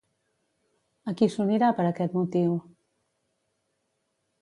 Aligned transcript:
A 1.11 1.13
qui 1.19 1.27
s'unirà 1.35 1.71
per 1.81 1.87
aquest 1.91 2.17
motiu? 2.21 2.59